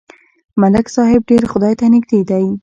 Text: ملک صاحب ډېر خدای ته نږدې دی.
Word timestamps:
ملک 0.61 0.85
صاحب 0.95 1.21
ډېر 1.29 1.43
خدای 1.51 1.73
ته 1.79 1.85
نږدې 1.93 2.19
دی. 2.29 2.45